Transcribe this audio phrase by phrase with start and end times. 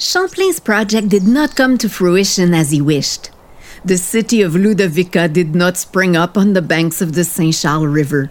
[0.00, 3.28] Champlain's project did not come to fruition as he wished.
[3.84, 7.86] The city of Ludovica did not spring up on the banks of the Saint Charles
[7.86, 8.30] River.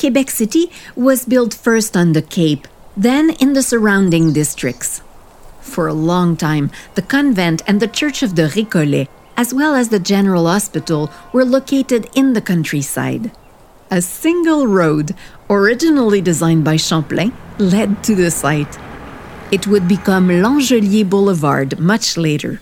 [0.00, 2.66] Quebec City was built first on the Cape,
[2.96, 5.00] then in the surrounding districts.
[5.60, 9.06] For a long time, the convent and the Church of the Récollets,
[9.36, 13.30] as well as the General Hospital, were located in the countryside.
[13.92, 15.14] A single road,
[15.48, 18.76] originally designed by Champlain, led to the site.
[19.50, 22.60] It would become Langelier Boulevard much later.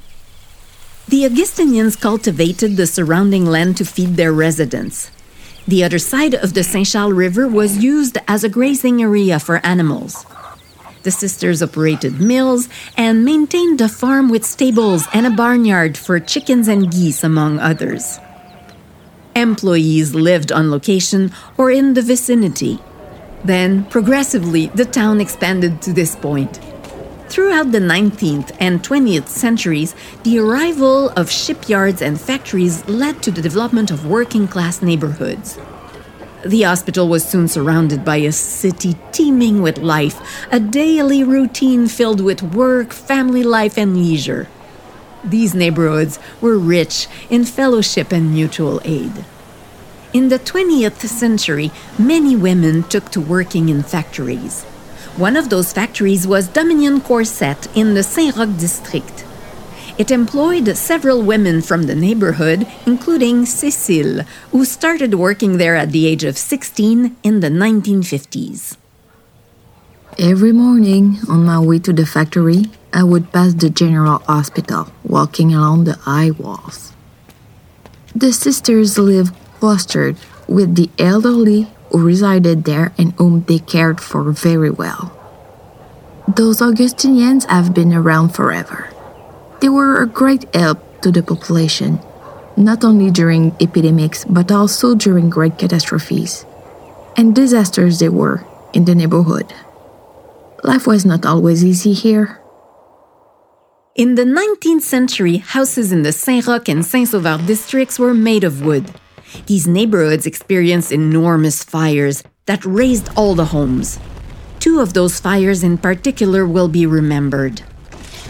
[1.09, 5.11] The Augustinians cultivated the surrounding land to feed their residents.
[5.67, 9.65] The other side of the Saint Charles River was used as a grazing area for
[9.65, 10.27] animals.
[11.03, 16.69] The sisters operated mills and maintained a farm with stables and a barnyard for chickens
[16.69, 18.19] and geese, among others.
[19.35, 22.79] Employees lived on location or in the vicinity.
[23.45, 26.61] Then, progressively, the town expanded to this point.
[27.33, 33.41] Throughout the 19th and 20th centuries, the arrival of shipyards and factories led to the
[33.41, 35.59] development of working class neighborhoods.
[36.45, 40.21] The hospital was soon surrounded by a city teeming with life,
[40.53, 44.47] a daily routine filled with work, family life, and leisure.
[45.25, 49.25] These neighborhoods were rich in fellowship and mutual aid.
[50.13, 54.67] In the 20th century, many women took to working in factories.
[55.17, 59.27] One of those factories was Dominion Corset in the Saint Roch district.
[59.99, 66.07] It employed several women from the neighborhood, including Cécile, who started working there at the
[66.07, 68.79] age of 16 in the 1950s.
[70.19, 75.53] Every morning on my way to the factory, I would pass the general hospital, walking
[75.53, 76.95] along the high walls.
[78.15, 80.17] The sisters lived clustered
[80.49, 85.13] with the elderly who resided there and whom they cared for very well.
[86.27, 88.89] Those Augustinians have been around forever.
[89.61, 92.01] They were a great help to the population,
[92.57, 96.47] not only during epidemics but also during great catastrophes.
[97.17, 99.53] And disasters they were in the neighborhood.
[100.65, 102.41] Life was not always easy here.
[103.95, 108.43] In the 19th century, houses in the Saint Roch and Saint Sauveur districts were made
[108.43, 108.91] of wood.
[109.47, 113.99] These neighborhoods experienced enormous fires that razed all the homes.
[114.59, 117.61] Two of those fires in particular will be remembered.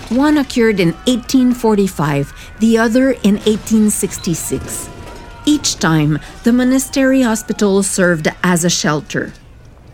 [0.08, 4.88] One occurred in 1845, the other in 1866.
[5.44, 9.32] Each time, the monastery hospital served as a shelter.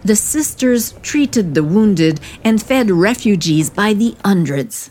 [0.05, 4.91] The sisters treated the wounded and fed refugees by the hundreds.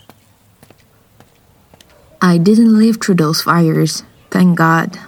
[2.22, 4.99] I didn't live through those fires, thank God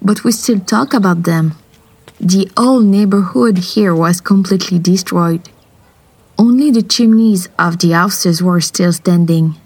[0.00, 1.54] but we still talk about them.
[2.20, 5.48] The whole neighborhood here was completely destroyed.
[6.38, 9.56] Only the chimneys of the houses were still standing.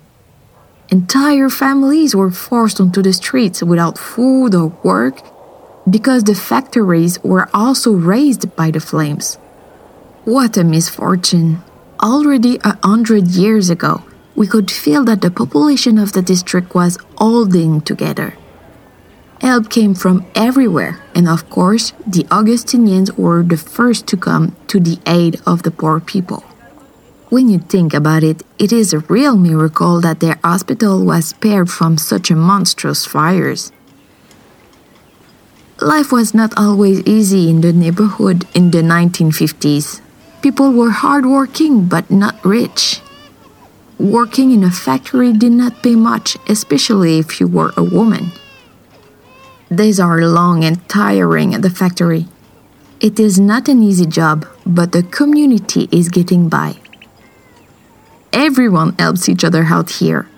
[0.89, 5.21] Entire families were forced onto the streets without food or work
[5.89, 9.37] because the factories were also razed by the flames.
[10.25, 11.63] What a misfortune!
[12.03, 14.03] Already a hundred years ago,
[14.35, 18.35] we could feel that the population of the district was holding together.
[19.41, 24.79] Help came from everywhere, and of course, the Augustinians were the first to come to
[24.79, 26.45] the aid of the poor people.
[27.31, 31.71] When you think about it, it is a real miracle that their hospital was spared
[31.71, 33.73] from such a monstrous fires.
[35.81, 40.03] Life was not always easy in the neighborhood in the 1950s.
[40.43, 43.01] People were hardworking but not rich.
[43.99, 48.33] Working in a factory did not pay much, especially if you were a woman.
[49.73, 52.27] Days are long and tiring at the factory.
[53.01, 56.75] It is not an easy job, but the community is getting by.
[58.33, 60.29] Everyone helps each other out here,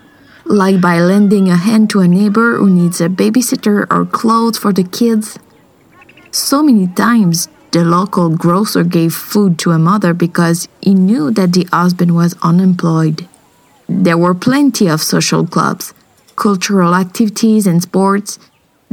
[0.45, 4.71] like by lending a hand to a neighbor who needs a babysitter or clothes for
[4.71, 5.39] the kids.
[6.29, 11.53] So many times, the local grocer gave food to a mother because he knew that
[11.53, 13.27] the husband was unemployed.
[13.89, 15.91] There were plenty of social clubs,
[16.35, 18.37] cultural activities, and sports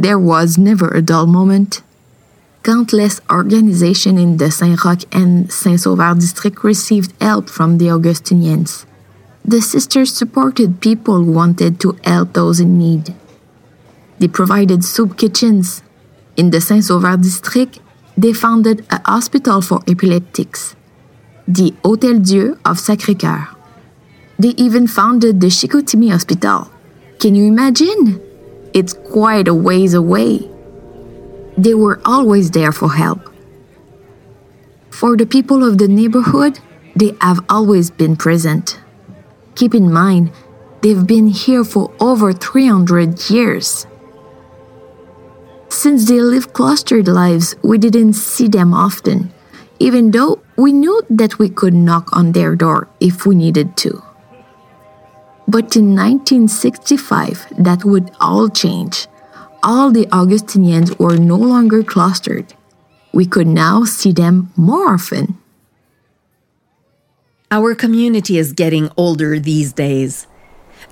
[0.00, 1.82] there was never a dull moment.
[2.62, 8.86] Countless organizations in the Saint Roch and Saint Sauveur district received help from the Augustinians.
[9.44, 13.14] The sisters supported people who wanted to help those in need.
[14.18, 15.82] They provided soup kitchens.
[16.34, 17.80] In the Saint Sauveur district,
[18.16, 20.76] they founded a hospital for epileptics,
[21.46, 23.48] the Hôtel Dieu of Sacré Cœur.
[24.38, 26.70] They even founded the Chicoutimi Hospital.
[27.18, 28.29] Can you imagine?
[28.72, 30.48] It's quite a ways away.
[31.58, 33.20] They were always there for help.
[34.90, 36.60] For the people of the neighborhood,
[36.94, 38.80] they have always been present.
[39.56, 40.30] Keep in mind,
[40.82, 43.86] they've been here for over 300 years.
[45.68, 49.32] Since they lived clustered lives, we didn't see them often,
[49.78, 54.02] even though we knew that we could knock on their door if we needed to.
[55.46, 59.06] But in 1965, that would all change.
[59.62, 62.54] All the Augustinians were no longer clustered.
[63.12, 65.36] We could now see them more often.
[67.50, 70.28] Our community is getting older these days.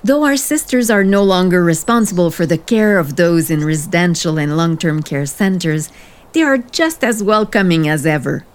[0.03, 4.57] Though our sisters are no longer responsible for the care of those in residential and
[4.57, 5.89] long term care centers,
[6.33, 8.45] they are just as welcoming as ever.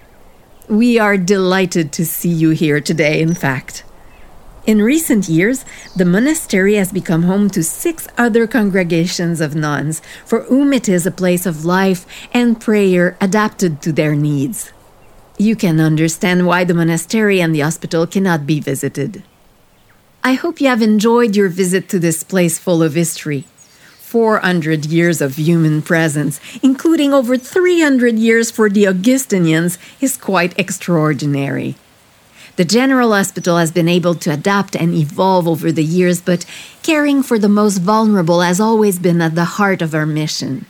[0.68, 3.83] We are delighted to see you here today, in fact.
[4.66, 5.62] In recent years,
[5.94, 11.04] the monastery has become home to six other congregations of nuns for whom it is
[11.04, 14.72] a place of life and prayer adapted to their needs.
[15.36, 19.22] You can understand why the monastery and the hospital cannot be visited.
[20.22, 23.44] I hope you have enjoyed your visit to this place full of history.
[24.00, 31.76] 400 years of human presence, including over 300 years for the Augustinians, is quite extraordinary.
[32.56, 36.46] The General Hospital has been able to adapt and evolve over the years, but
[36.84, 40.66] caring for the most vulnerable has always been at the heart of our mission.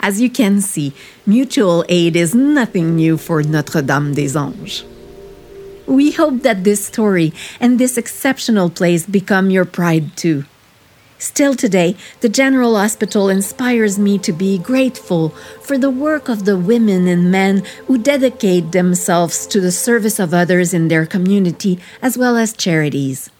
[0.00, 0.92] As you can see,
[1.24, 4.84] mutual aid is nothing new for Notre Dame des Anges.
[5.86, 10.44] We hope that this story and this exceptional place become your pride too.
[11.18, 15.30] Still today, the General Hospital inspires me to be grateful
[15.62, 20.34] for the work of the women and men who dedicate themselves to the service of
[20.34, 23.30] others in their community as well as charities.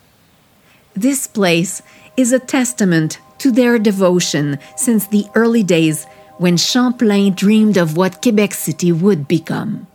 [0.94, 1.82] This place
[2.16, 6.06] is a testament to their devotion since the early days
[6.38, 9.86] when Champlain dreamed of what Quebec City would become.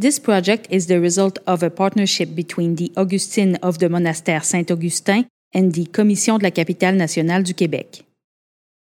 [0.00, 5.26] This project is the result of a partnership between the Augustine of the Monastère Saint-Augustin
[5.52, 8.02] and the Commission de la capitale nationale du Québec.